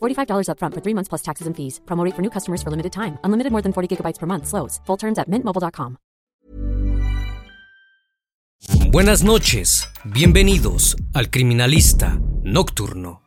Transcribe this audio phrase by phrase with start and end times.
[0.00, 1.80] $45 upfront for three months plus taxes and fees.
[1.84, 3.18] Promo rate for new customers for limited time.
[3.24, 4.46] Unlimited more than 40 gigabytes per month.
[4.46, 4.80] Slows.
[4.86, 5.98] Full terms at mintmobile.com.
[8.90, 9.88] Buenas noches.
[10.04, 13.25] Bienvenidos al Criminalista Nocturno.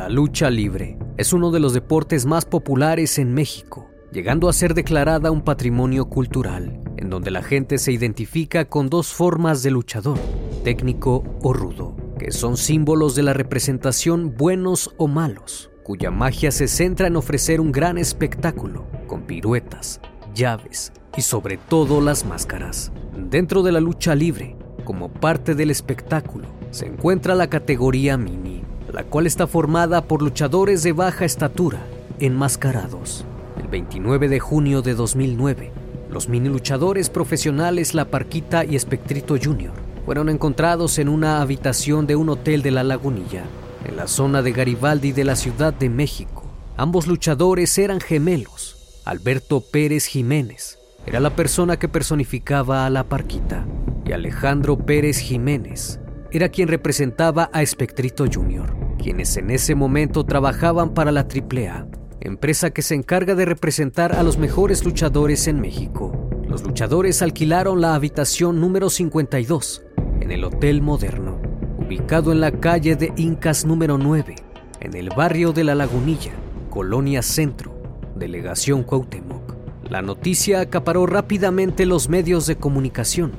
[0.00, 4.72] La lucha libre es uno de los deportes más populares en México, llegando a ser
[4.72, 10.18] declarada un patrimonio cultural, en donde la gente se identifica con dos formas de luchador,
[10.64, 16.66] técnico o rudo, que son símbolos de la representación buenos o malos, cuya magia se
[16.66, 20.00] centra en ofrecer un gran espectáculo, con piruetas,
[20.34, 22.90] llaves y sobre todo las máscaras.
[23.28, 24.56] Dentro de la lucha libre,
[24.86, 28.49] como parte del espectáculo, se encuentra la categoría mini,
[28.92, 31.80] la cual está formada por luchadores de baja estatura,
[32.18, 33.24] enmascarados.
[33.60, 35.72] El 29 de junio de 2009,
[36.10, 39.72] los mini luchadores profesionales La Parquita y Espectrito Jr.
[40.04, 43.44] fueron encontrados en una habitación de un hotel de La Lagunilla,
[43.84, 46.44] en la zona de Garibaldi de la Ciudad de México.
[46.76, 49.02] Ambos luchadores eran gemelos.
[49.04, 53.66] Alberto Pérez Jiménez era la persona que personificaba a La Parquita
[54.04, 56.00] y Alejandro Pérez Jiménez
[56.32, 61.86] era quien representaba a Espectrito Jr., quienes en ese momento trabajaban para la AAA,
[62.20, 66.12] empresa que se encarga de representar a los mejores luchadores en México.
[66.48, 69.84] Los luchadores alquilaron la habitación número 52
[70.20, 71.40] en el Hotel Moderno,
[71.78, 74.36] ubicado en la calle de Incas número 9,
[74.80, 76.32] en el barrio de La Lagunilla,
[76.68, 77.74] Colonia Centro,
[78.14, 79.54] Delegación Cuauhtémoc.
[79.88, 83.32] La noticia acaparó rápidamente los medios de comunicación,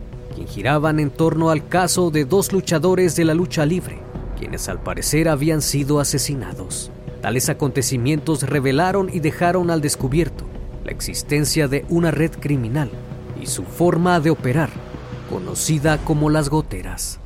[0.47, 3.99] giraban en torno al caso de dos luchadores de la lucha libre,
[4.37, 6.91] quienes al parecer habían sido asesinados.
[7.21, 10.45] Tales acontecimientos revelaron y dejaron al descubierto
[10.83, 12.89] la existencia de una red criminal
[13.41, 14.69] y su forma de operar,
[15.29, 17.19] conocida como las goteras.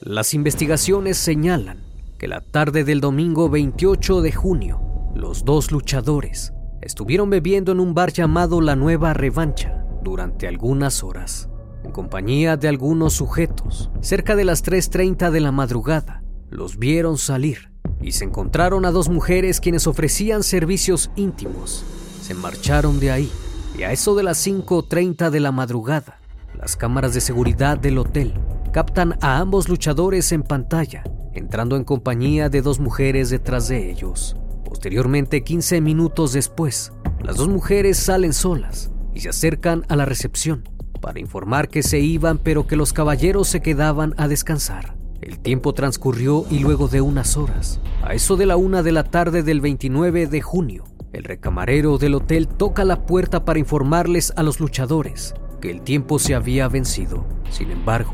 [0.00, 1.78] Las investigaciones señalan
[2.18, 4.80] que la tarde del domingo 28 de junio,
[5.14, 6.52] los dos luchadores
[6.84, 11.48] estuvieron bebiendo en un bar llamado La Nueva Revancha durante algunas horas,
[11.82, 13.90] en compañía de algunos sujetos.
[14.02, 17.70] Cerca de las 3.30 de la madrugada, los vieron salir
[18.02, 21.86] y se encontraron a dos mujeres quienes ofrecían servicios íntimos.
[22.20, 23.32] Se marcharon de ahí
[23.78, 26.18] y a eso de las 5.30 de la madrugada,
[26.54, 28.34] las cámaras de seguridad del hotel
[28.72, 31.02] captan a ambos luchadores en pantalla,
[31.32, 34.36] entrando en compañía de dos mujeres detrás de ellos.
[34.84, 36.92] Posteriormente, 15 minutos después,
[37.22, 40.68] las dos mujeres salen solas y se acercan a la recepción
[41.00, 44.94] para informar que se iban pero que los caballeros se quedaban a descansar.
[45.22, 49.04] El tiempo transcurrió y luego de unas horas, a eso de la una de la
[49.04, 50.84] tarde del 29 de junio,
[51.14, 55.32] el recamarero del hotel toca la puerta para informarles a los luchadores
[55.62, 57.24] que el tiempo se había vencido.
[57.48, 58.12] Sin embargo,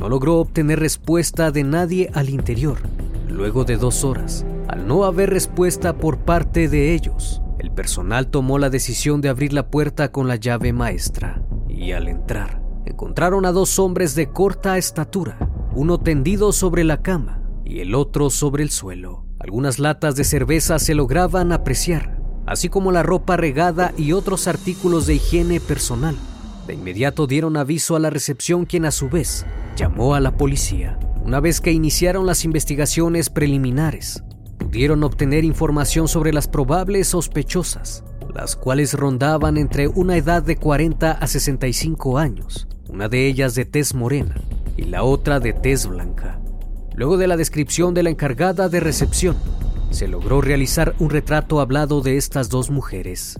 [0.00, 2.78] no logró obtener respuesta de nadie al interior.
[3.28, 8.58] Luego de dos horas, al no haber respuesta por parte de ellos, el personal tomó
[8.58, 13.52] la decisión de abrir la puerta con la llave maestra y al entrar encontraron a
[13.52, 15.38] dos hombres de corta estatura,
[15.74, 19.24] uno tendido sobre la cama y el otro sobre el suelo.
[19.38, 25.06] Algunas latas de cerveza se lograban apreciar, así como la ropa regada y otros artículos
[25.06, 26.16] de higiene personal.
[26.66, 29.46] De inmediato dieron aviso a la recepción quien a su vez
[29.76, 30.98] llamó a la policía.
[31.28, 34.22] Una vez que iniciaron las investigaciones preliminares,
[34.56, 38.02] pudieron obtener información sobre las probables sospechosas,
[38.34, 43.66] las cuales rondaban entre una edad de 40 a 65 años, una de ellas de
[43.66, 44.36] tez morena
[44.78, 46.40] y la otra de tez blanca.
[46.94, 49.36] Luego de la descripción de la encargada de recepción,
[49.90, 53.38] se logró realizar un retrato hablado de estas dos mujeres.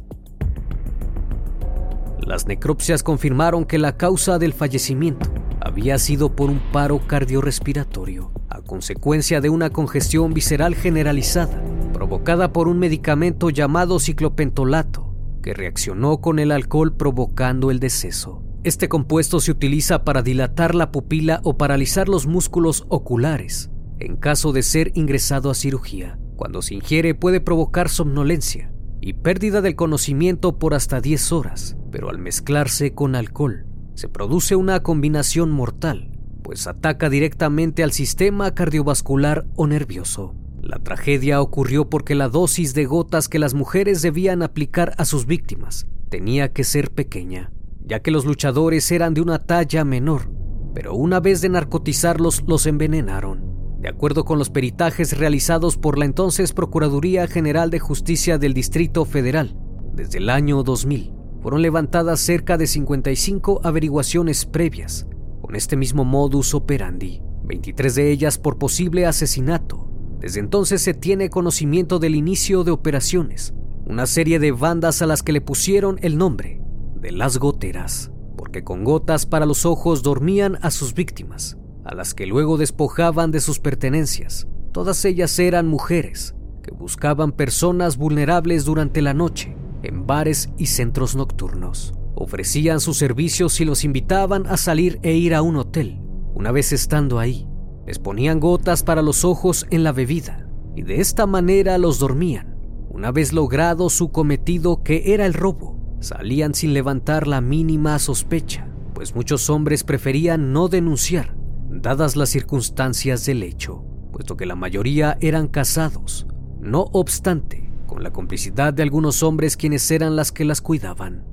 [2.20, 8.61] Las necropsias confirmaron que la causa del fallecimiento había sido por un paro cardiorrespiratorio a
[8.63, 11.63] consecuencia de una congestión visceral generalizada
[11.93, 18.43] provocada por un medicamento llamado ciclopentolato que reaccionó con el alcohol provocando el deceso.
[18.65, 24.53] Este compuesto se utiliza para dilatar la pupila o paralizar los músculos oculares en caso
[24.53, 26.19] de ser ingresado a cirugía.
[26.37, 32.11] Cuando se ingiere puede provocar somnolencia y pérdida del conocimiento por hasta 10 horas, pero
[32.11, 33.68] al mezclarse con alcohol
[33.99, 36.12] se produce una combinación mortal,
[36.45, 40.37] pues ataca directamente al sistema cardiovascular o nervioso.
[40.62, 45.27] La tragedia ocurrió porque la dosis de gotas que las mujeres debían aplicar a sus
[45.27, 47.50] víctimas tenía que ser pequeña,
[47.85, 50.31] ya que los luchadores eran de una talla menor,
[50.75, 53.81] pero una vez de narcotizarlos los envenenaron.
[53.81, 59.05] De acuerdo con los peritajes realizados por la entonces Procuraduría General de Justicia del Distrito
[59.05, 59.59] Federal,
[59.93, 65.06] desde el año 2000, fueron levantadas cerca de 55 averiguaciones previas
[65.40, 69.88] con este mismo modus operandi, 23 de ellas por posible asesinato.
[70.20, 73.55] Desde entonces se tiene conocimiento del inicio de operaciones,
[73.87, 76.61] una serie de bandas a las que le pusieron el nombre
[76.96, 82.12] de las goteras, porque con gotas para los ojos dormían a sus víctimas a las
[82.12, 84.46] que luego despojaban de sus pertenencias.
[84.73, 91.17] Todas ellas eran mujeres que buscaban personas vulnerables durante la noche en bares y centros
[91.17, 91.95] nocturnos.
[92.15, 96.01] Ofrecían sus servicios y los invitaban a salir e ir a un hotel.
[96.35, 97.49] Una vez estando ahí,
[97.87, 102.57] les ponían gotas para los ojos en la bebida y de esta manera los dormían.
[102.89, 108.69] Una vez logrado su cometido que era el robo, salían sin levantar la mínima sospecha,
[108.95, 111.39] pues muchos hombres preferían no denunciar
[111.71, 116.27] dadas las circunstancias del hecho, puesto que la mayoría eran casados,
[116.61, 121.25] no obstante, con la complicidad de algunos hombres quienes eran las que las cuidaban.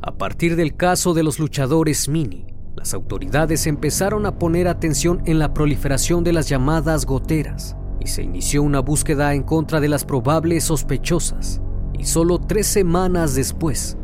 [0.00, 5.38] A partir del caso de los luchadores mini, las autoridades empezaron a poner atención en
[5.38, 10.06] la proliferación de las llamadas goteras y se inició una búsqueda en contra de las
[10.06, 11.60] probables sospechosas.
[11.98, 13.98] Y solo tres semanas después,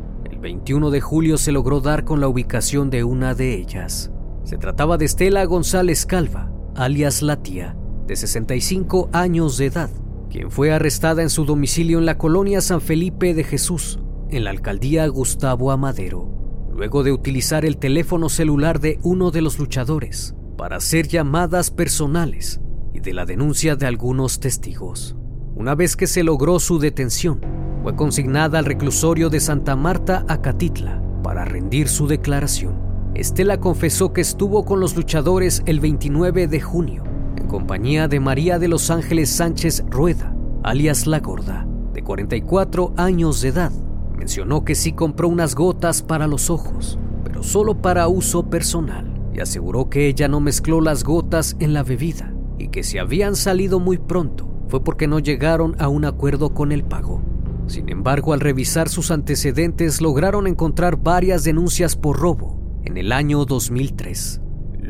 [0.44, 4.10] 21 de julio se logró dar con la ubicación de una de ellas.
[4.42, 7.74] Se trataba de Estela González Calva, alias La Tía,
[8.06, 9.90] de 65 años de edad,
[10.30, 14.50] quien fue arrestada en su domicilio en la colonia San Felipe de Jesús, en la
[14.50, 16.28] alcaldía Gustavo Amadero,
[16.72, 22.60] luego de utilizar el teléfono celular de uno de los luchadores para hacer llamadas personales
[22.92, 25.16] y de la denuncia de algunos testigos.
[25.54, 27.40] Una vez que se logró su detención,
[27.82, 32.82] fue consignada al reclusorio de Santa Marta, Acatitla, para rendir su declaración.
[33.14, 37.04] Estela confesó que estuvo con los luchadores el 29 de junio,
[37.36, 43.40] en compañía de María de los Ángeles Sánchez Rueda, alias La Gorda, de 44 años
[43.40, 43.72] de edad.
[44.16, 49.40] Mencionó que sí compró unas gotas para los ojos, pero solo para uso personal, y
[49.40, 53.80] aseguró que ella no mezcló las gotas en la bebida y que si habían salido
[53.80, 57.22] muy pronto fue porque no llegaron a un acuerdo con el pago.
[57.66, 63.44] Sin embargo, al revisar sus antecedentes lograron encontrar varias denuncias por robo en el año
[63.44, 64.43] 2003.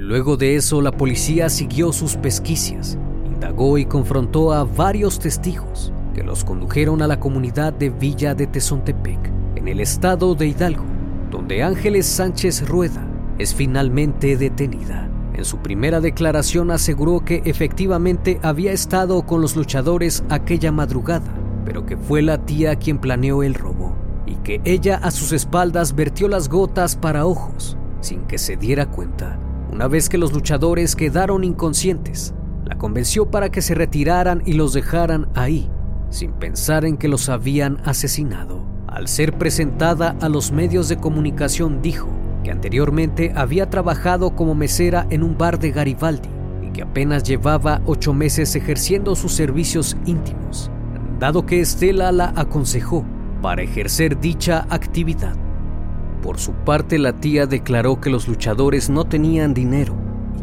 [0.04, 6.22] Luego de eso, la policía siguió sus pesquisas, indagó y confrontó a varios testigos que
[6.22, 10.84] los condujeron a la comunidad de Villa de Tezontepec, en el estado de Hidalgo,
[11.30, 13.06] donde Ángeles Sánchez Rueda
[13.38, 15.08] es finalmente detenida.
[15.32, 21.34] En su primera declaración aseguró que efectivamente había estado con los luchadores aquella madrugada
[21.64, 23.96] pero que fue la tía quien planeó el robo.
[24.26, 28.86] y que ella a sus espaldas vertió las gotas para ojos, sin que se diera
[28.86, 29.38] cuenta.
[29.74, 32.32] Una vez que los luchadores quedaron inconscientes,
[32.64, 35.68] la convenció para que se retiraran y los dejaran ahí,
[36.10, 38.64] sin pensar en que los habían asesinado.
[38.86, 42.06] Al ser presentada a los medios de comunicación dijo
[42.44, 46.28] que anteriormente había trabajado como mesera en un bar de Garibaldi
[46.62, 50.70] y que apenas llevaba ocho meses ejerciendo sus servicios íntimos,
[51.18, 53.04] dado que Estela la aconsejó
[53.42, 55.43] para ejercer dicha actividad.
[56.24, 59.94] Por su parte, la tía declaró que los luchadores no tenían dinero.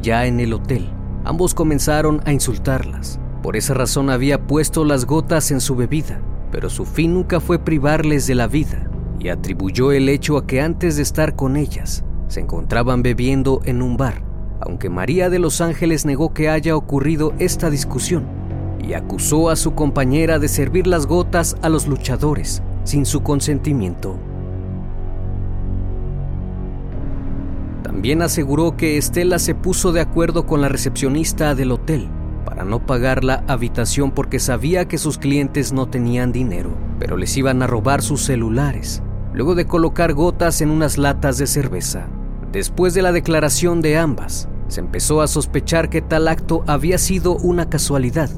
[0.04, 0.88] Ya en el hotel,
[1.26, 3.20] ambos comenzaron a insultarlas.
[3.42, 6.22] Por esa razón había puesto las gotas en su bebida,
[6.52, 10.62] pero su fin nunca fue privarles de la vida, y atribuyó el hecho a que
[10.62, 14.22] antes de estar con ellas, se encontraban bebiendo en un bar,
[14.60, 18.28] aunque María de los Ángeles negó que haya ocurrido esta discusión,
[18.88, 24.20] y acusó a su compañera de servir las gotas a los luchadores, sin su consentimiento.
[27.92, 32.10] También aseguró que Estela se puso de acuerdo con la recepcionista del hotel
[32.46, 37.36] para no pagar la habitación porque sabía que sus clientes no tenían dinero, pero les
[37.36, 42.08] iban a robar sus celulares, luego de colocar gotas en unas latas de cerveza.
[42.54, 47.36] Después de la declaración de ambas, se empezó a sospechar que tal acto había sido
[47.36, 48.30] una casualidad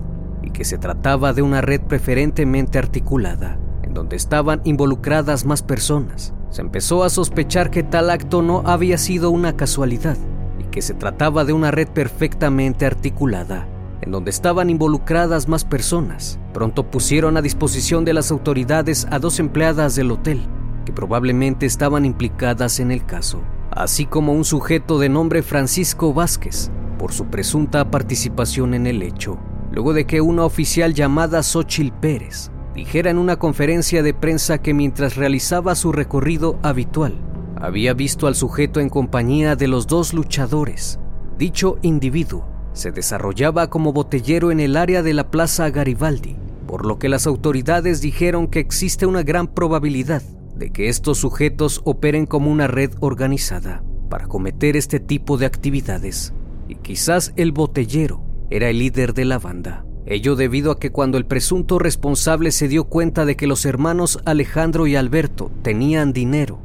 [0.41, 3.59] y que se trataba de una red preferentemente articulada
[3.93, 6.33] donde estaban involucradas más personas.
[6.53, 10.17] Se empezó a sospechar que tal acto no había sido una casualidad
[10.59, 13.67] y que se trataba de una red perfectamente articulada,
[14.01, 16.37] en donde estaban involucradas más personas.
[16.53, 20.43] Pronto pusieron a disposición de las autoridades a dos empleadas del hotel,
[20.85, 23.41] que probablemente estaban implicadas en el caso,
[23.71, 26.69] así como un sujeto de nombre Francisco Vázquez,
[26.99, 29.39] por su presunta participación en el hecho,
[29.71, 34.73] luego de que una oficial llamada Xochil Pérez dijera en una conferencia de prensa que
[34.73, 37.13] mientras realizaba su recorrido habitual,
[37.55, 40.99] había visto al sujeto en compañía de los dos luchadores.
[41.37, 46.35] Dicho individuo se desarrollaba como botellero en el área de la Plaza Garibaldi,
[46.67, 50.23] por lo que las autoridades dijeron que existe una gran probabilidad
[50.55, 56.33] de que estos sujetos operen como una red organizada para cometer este tipo de actividades,
[56.67, 59.82] y quizás el botellero era el líder de la banda.
[60.05, 64.19] Ello debido a que cuando el presunto responsable se dio cuenta de que los hermanos
[64.25, 66.59] Alejandro y Alberto tenían dinero,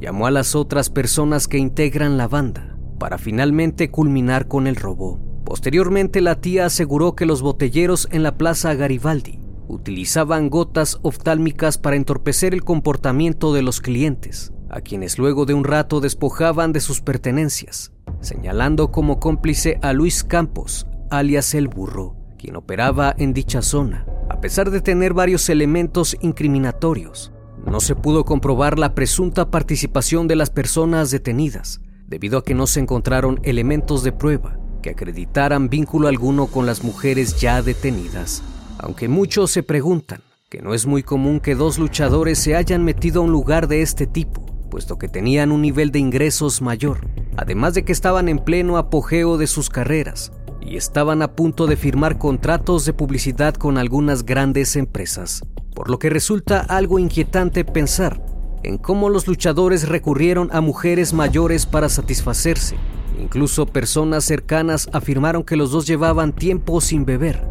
[0.00, 5.20] llamó a las otras personas que integran la banda para finalmente culminar con el robo.
[5.44, 11.96] Posteriormente la tía aseguró que los botelleros en la plaza Garibaldi utilizaban gotas oftálmicas para
[11.96, 17.00] entorpecer el comportamiento de los clientes, a quienes luego de un rato despojaban de sus
[17.00, 24.04] pertenencias, señalando como cómplice a Luis Campos, alias el burro, quien operaba en dicha zona.
[24.28, 27.32] A pesar de tener varios elementos incriminatorios,
[27.64, 32.66] no se pudo comprobar la presunta participación de las personas detenidas, debido a que no
[32.66, 38.42] se encontraron elementos de prueba que acreditaran vínculo alguno con las mujeres ya detenidas.
[38.76, 40.20] Aunque muchos se preguntan
[40.50, 43.80] que no es muy común que dos luchadores se hayan metido a un lugar de
[43.80, 47.08] este tipo, puesto que tenían un nivel de ingresos mayor,
[47.38, 50.30] además de que estaban en pleno apogeo de sus carreras,
[50.64, 55.44] y estaban a punto de firmar contratos de publicidad con algunas grandes empresas,
[55.74, 58.24] por lo que resulta algo inquietante pensar
[58.62, 62.76] en cómo los luchadores recurrieron a mujeres mayores para satisfacerse.
[63.20, 67.46] Incluso personas cercanas afirmaron que los dos llevaban tiempo sin beber,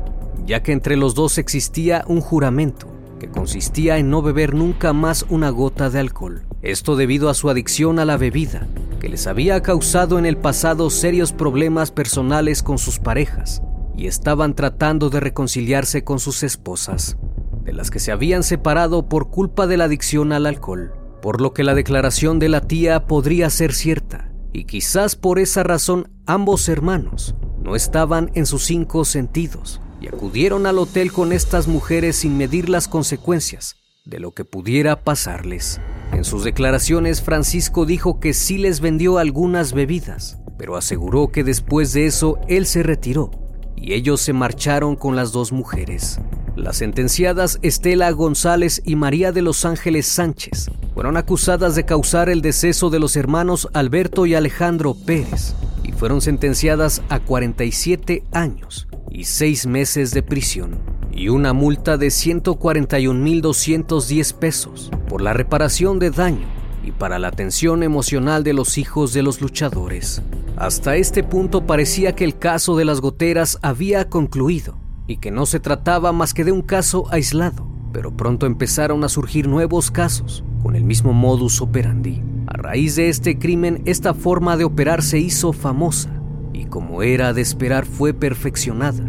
[0.46, 2.88] ya que entre los dos existía un juramento
[3.20, 6.44] que consistía en no beber nunca más una gota de alcohol.
[6.62, 8.68] Esto debido a su adicción a la bebida
[9.04, 13.62] que les había causado en el pasado serios problemas personales con sus parejas
[13.98, 17.18] y estaban tratando de reconciliarse con sus esposas,
[17.66, 21.54] de las que se habían separado por culpa de la adicción al alcohol, por lo
[21.54, 26.70] que la declaración de la tía podría ser cierta, y quizás por esa razón ambos
[26.70, 32.38] hermanos no estaban en sus cinco sentidos y acudieron al hotel con estas mujeres sin
[32.38, 35.82] medir las consecuencias de lo que pudiera pasarles.
[36.24, 41.92] En sus declaraciones, Francisco dijo que sí les vendió algunas bebidas, pero aseguró que después
[41.92, 43.30] de eso él se retiró
[43.76, 46.22] y ellos se marcharon con las dos mujeres.
[46.56, 52.42] Las sentenciadas Estela González y María de los Ángeles Sánchez fueron acusadas de causar el
[52.42, 59.26] deceso de los hermanos Alberto y Alejandro Pérez y fueron sentenciadas a 47 años y
[59.26, 66.48] 6 meses de prisión y una multa de 141.210 pesos por la reparación de daño
[66.84, 70.22] y para la atención emocional de los hijos de los luchadores.
[70.58, 74.78] Hasta este punto parecía que el caso de las goteras había concluido
[75.08, 79.10] y que no se trataba más que de un caso aislado, pero pronto empezaron a
[79.10, 82.22] surgir nuevos casos, con el mismo modus operandi.
[82.48, 86.10] A raíz de este crimen, esta forma de operar se hizo famosa
[86.54, 89.04] y como era de esperar fue perfeccionada,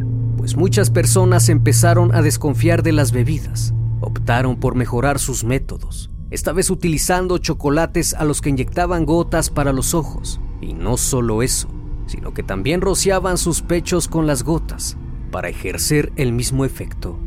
[0.44, 3.72] pues muchas personas empezaron a desconfiar de las bebidas,
[4.02, 9.72] optaron por mejorar sus métodos, esta vez utilizando chocolates a los que inyectaban gotas para
[9.72, 11.68] los ojos, y no solo eso,
[12.04, 14.98] sino que también rociaban sus pechos con las gotas
[15.30, 17.18] para ejercer el mismo efecto.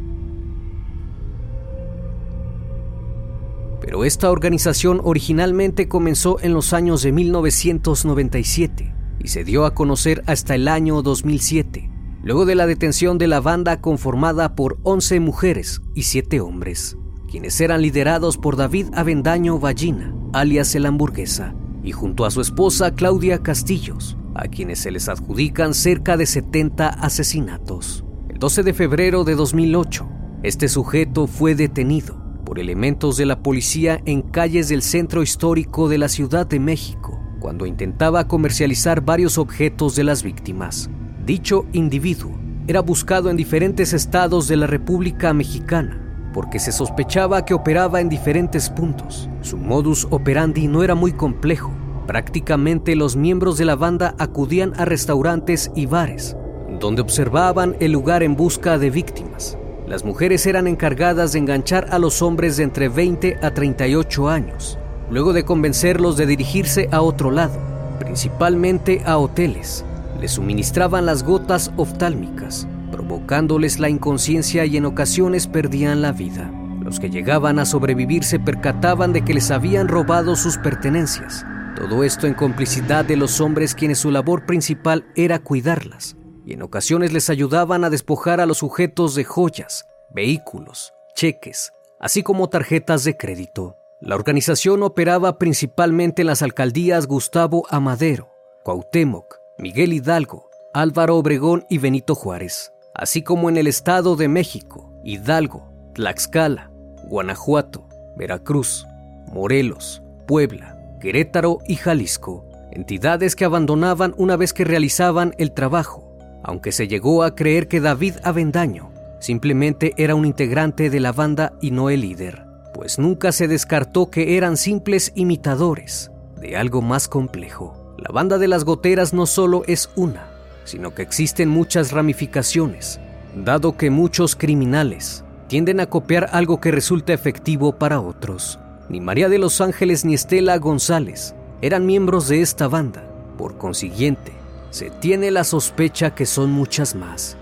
[3.82, 10.24] Pero esta organización originalmente comenzó en los años de 1997 y se dio a conocer
[10.28, 11.97] hasta el año 2007,
[12.28, 16.98] luego de la detención de la banda conformada por 11 mujeres y 7 hombres,
[17.32, 22.94] quienes eran liderados por David Avendaño Ballina, alias el hamburguesa, y junto a su esposa
[22.94, 28.04] Claudia Castillos, a quienes se les adjudican cerca de 70 asesinatos.
[28.28, 30.10] El 12 de febrero de 2008,
[30.44, 35.98] este sujeto fue detenido por elementos de la policía en calles del centro histórico de
[35.98, 40.90] la Ciudad de México, cuando intentaba comercializar varios objetos de las víctimas.
[41.28, 42.32] Dicho individuo
[42.68, 46.02] era buscado en diferentes estados de la República Mexicana
[46.34, 49.30] porque se sospechaba que operaba en diferentes puntos.
[49.42, 51.74] Su modus operandi no era muy complejo.
[52.08, 56.38] Prácticamente los miembros de la banda acudían a restaurantes y bares,
[56.80, 59.58] donde observaban el lugar en busca de víctimas.
[59.86, 64.80] Las mujeres eran encargadas de enganchar a los hombres de entre 20 a 38 años,
[65.12, 67.60] luego de convencerlos de dirigirse a otro lado,
[68.00, 69.84] principalmente a hoteles.
[70.20, 76.52] Les suministraban las gotas oftálmicas, provocándoles la inconsciencia y en ocasiones perdían la vida.
[76.82, 81.46] Los que llegaban a sobrevivir se percataban de que les habían robado sus pertenencias.
[81.76, 86.62] Todo esto en complicidad de los hombres quienes su labor principal era cuidarlas y en
[86.62, 93.04] ocasiones les ayudaban a despojar a los sujetos de joyas, vehículos, cheques, así como tarjetas
[93.04, 93.76] de crédito.
[94.00, 98.30] La organización operaba principalmente en las alcaldías Gustavo Amadero,
[98.64, 104.94] Cuauhtémoc, Miguel Hidalgo, Álvaro Obregón y Benito Juárez, así como en el Estado de México,
[105.04, 106.72] Hidalgo, Tlaxcala,
[107.08, 108.86] Guanajuato, Veracruz,
[109.32, 116.08] Morelos, Puebla, Querétaro y Jalisco, entidades que abandonaban una vez que realizaban el trabajo
[116.48, 121.54] aunque se llegó a creer que David Avendaño simplemente era un integrante de la banda
[121.62, 127.10] y no el líder, pues nunca se descartó que eran simples imitadores de algo más
[127.10, 127.77] complejo.
[127.98, 130.28] La banda de las goteras no solo es una,
[130.66, 133.00] sino que existen muchas ramificaciones,
[133.36, 138.60] dado que muchos criminales tienden a copiar algo que resulta efectivo para otros.
[138.88, 143.04] Ni María de los Ángeles ni Estela González eran miembros de esta banda,
[143.36, 144.32] por consiguiente,
[144.70, 147.36] se tiene la sospecha que son muchas más.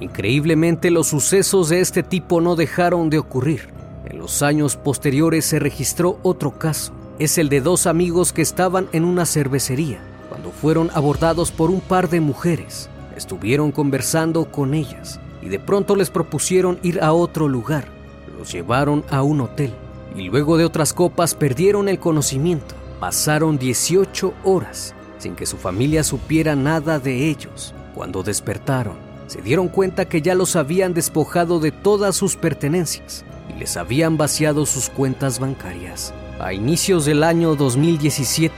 [0.00, 3.68] Increíblemente los sucesos de este tipo no dejaron de ocurrir.
[4.08, 6.92] En los años posteriores se registró otro caso.
[7.18, 9.98] Es el de dos amigos que estaban en una cervecería
[10.30, 12.88] cuando fueron abordados por un par de mujeres.
[13.14, 17.88] Estuvieron conversando con ellas y de pronto les propusieron ir a otro lugar.
[18.38, 19.74] Los llevaron a un hotel
[20.16, 22.74] y luego de otras copas perdieron el conocimiento.
[23.00, 27.74] Pasaron 18 horas sin que su familia supiera nada de ellos.
[27.94, 33.58] Cuando despertaron, se dieron cuenta que ya los habían despojado de todas sus pertenencias y
[33.58, 36.14] les habían vaciado sus cuentas bancarias.
[36.40, 38.54] A inicios del año 2017,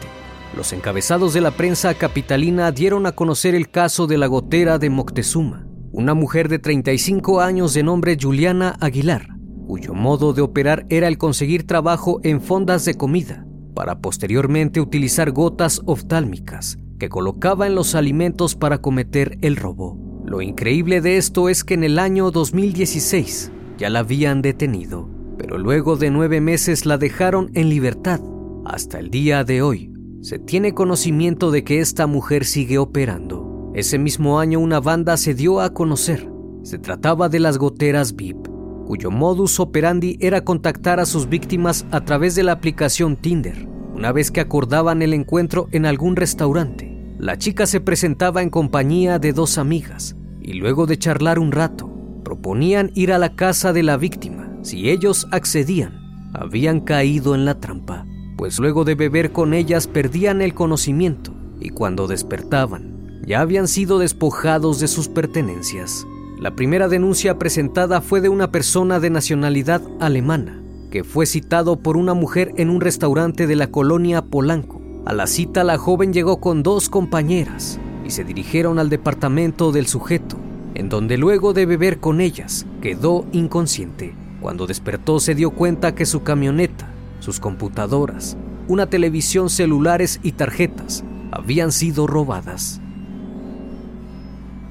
[0.57, 4.91] los encabezados de la prensa capitalina dieron a conocer el caso de la gotera de
[4.91, 9.29] Moctezuma, una mujer de 35 años de nombre Juliana Aguilar,
[9.67, 15.31] cuyo modo de operar era el conseguir trabajo en fondas de comida para posteriormente utilizar
[15.31, 19.99] gotas oftálmicas que colocaba en los alimentos para cometer el robo.
[20.27, 25.57] Lo increíble de esto es que en el año 2016 ya la habían detenido, pero
[25.57, 28.21] luego de nueve meses la dejaron en libertad.
[28.67, 29.91] Hasta el día de hoy
[30.21, 33.73] se tiene conocimiento de que esta mujer sigue operando.
[33.75, 36.31] Ese mismo año una banda se dio a conocer.
[36.63, 38.49] Se trataba de las goteras VIP,
[38.85, 43.67] cuyo modus operandi era contactar a sus víctimas a través de la aplicación Tinder.
[43.95, 49.19] Una vez que acordaban el encuentro en algún restaurante, la chica se presentaba en compañía
[49.19, 51.90] de dos amigas y luego de charlar un rato,
[52.31, 54.49] proponían ir a la casa de la víctima.
[54.63, 60.41] Si ellos accedían, habían caído en la trampa, pues luego de beber con ellas perdían
[60.41, 66.07] el conocimiento y cuando despertaban, ya habían sido despojados de sus pertenencias.
[66.39, 70.63] La primera denuncia presentada fue de una persona de nacionalidad alemana,
[70.93, 74.81] que fue citado por una mujer en un restaurante de la colonia Polanco.
[75.05, 79.89] A la cita la joven llegó con dos compañeras y se dirigieron al departamento del
[79.89, 80.39] sujeto,
[80.75, 84.15] en donde luego de beber con ellas quedó inconsciente.
[84.41, 88.37] Cuando despertó se dio cuenta que su camioneta, sus computadoras,
[88.69, 92.81] una televisión, celulares y tarjetas habían sido robadas.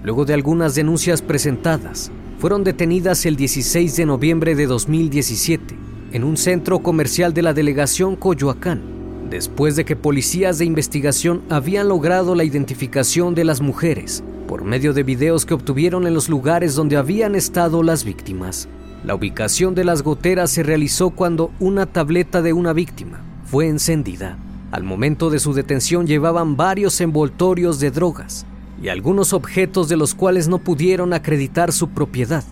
[0.03, 5.75] Luego de algunas denuncias presentadas, fueron detenidas el 16 de noviembre de 2017
[6.13, 8.81] en un centro comercial de la delegación Coyoacán,
[9.29, 14.93] después de que policías de investigación habían logrado la identificación de las mujeres por medio
[14.93, 18.67] de videos que obtuvieron en los lugares donde habían estado las víctimas.
[19.05, 24.39] La ubicación de las goteras se realizó cuando una tableta de una víctima fue encendida.
[24.71, 28.47] Al momento de su detención llevaban varios envoltorios de drogas,
[28.81, 32.43] y algunos objetos de los cuales no pudieron acreditar su propiedad.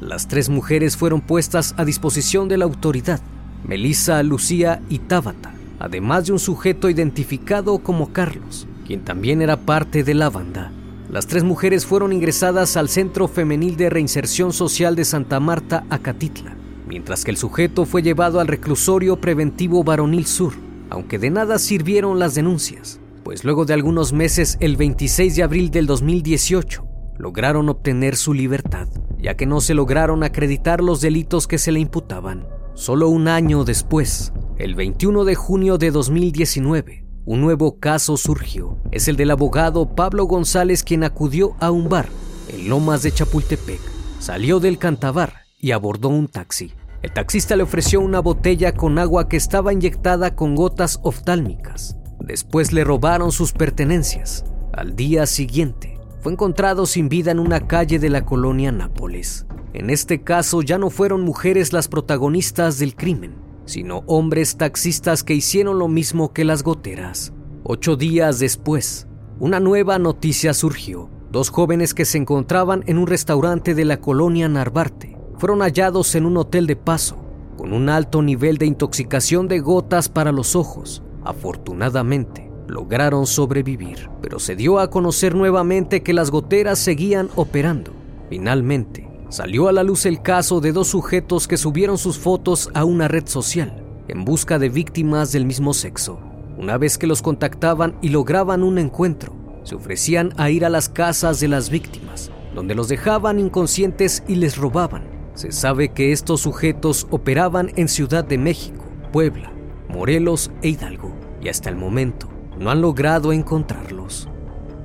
[0.00, 3.20] Las tres mujeres fueron puestas a disposición de la autoridad,
[3.64, 10.02] Melissa, Lucía y Tabata, además de un sujeto identificado como Carlos, quien también era parte
[10.02, 10.72] de la banda.
[11.14, 16.56] Las tres mujeres fueron ingresadas al Centro Femenil de Reinserción Social de Santa Marta, Acatitla,
[16.86, 20.52] mientras que el sujeto fue llevado al reclusorio preventivo Varonil Sur,
[20.90, 25.70] aunque de nada sirvieron las denuncias pues luego de algunos meses, el 26 de abril
[25.70, 26.84] del 2018,
[27.16, 28.86] lograron obtener su libertad,
[29.18, 32.46] ya que no se lograron acreditar los delitos que se le imputaban.
[32.74, 38.76] Solo un año después, el 21 de junio de 2019, un nuevo caso surgió.
[38.90, 42.08] Es el del abogado Pablo González quien acudió a un bar
[42.48, 43.80] en Lomas de Chapultepec.
[44.18, 46.72] Salió del cantabar y abordó un taxi.
[47.02, 51.96] El taxista le ofreció una botella con agua que estaba inyectada con gotas oftálmicas.
[52.20, 54.44] Después le robaron sus pertenencias.
[54.72, 59.46] Al día siguiente, fue encontrado sin vida en una calle de la colonia Nápoles.
[59.74, 63.34] En este caso ya no fueron mujeres las protagonistas del crimen,
[63.66, 67.32] sino hombres taxistas que hicieron lo mismo que las goteras.
[67.62, 69.06] Ocho días después,
[69.38, 71.10] una nueva noticia surgió.
[71.30, 76.26] Dos jóvenes que se encontraban en un restaurante de la colonia Narvarte fueron hallados en
[76.26, 77.16] un hotel de paso,
[77.56, 84.38] con un alto nivel de intoxicación de gotas para los ojos Afortunadamente, lograron sobrevivir, pero
[84.38, 87.92] se dio a conocer nuevamente que las goteras seguían operando.
[88.28, 92.84] Finalmente, salió a la luz el caso de dos sujetos que subieron sus fotos a
[92.84, 96.20] una red social en busca de víctimas del mismo sexo.
[96.56, 100.88] Una vez que los contactaban y lograban un encuentro, se ofrecían a ir a las
[100.88, 105.02] casas de las víctimas, donde los dejaban inconscientes y les robaban.
[105.34, 109.52] Se sabe que estos sujetos operaban en Ciudad de México, Puebla,
[109.88, 114.28] Morelos e Hidalgo, y hasta el momento no han logrado encontrarlos.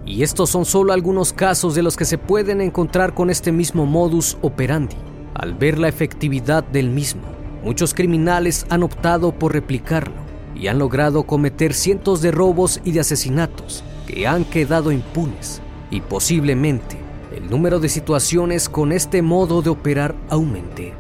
[0.10, 3.86] Y estos son solo algunos casos de los que se pueden encontrar con este mismo
[3.86, 4.96] modus operandi.
[5.36, 7.22] Al ver la efectividad del mismo,
[7.64, 10.16] muchos criminales han optado por replicarlo
[10.56, 16.02] y han logrado cometer cientos de robos y de asesinatos que han quedado impunes y
[16.02, 16.98] posiblemente
[17.34, 20.94] el número de situaciones con este modo de operar aumente.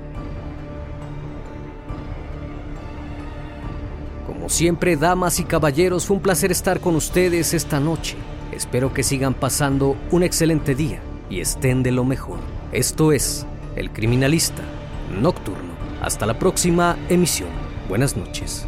[4.50, 8.17] siempre, damas y caballeros, fue un placer estar con ustedes esta noche.
[8.60, 12.39] Espero que sigan pasando un excelente día y estén de lo mejor.
[12.74, 14.63] Esto es El Criminalista
[15.17, 15.72] Nocturno.
[16.02, 17.48] Hasta la próxima emisión.
[17.88, 18.67] Buenas noches.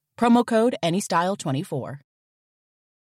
[0.21, 2.10] Promo code ANYSTYLE24.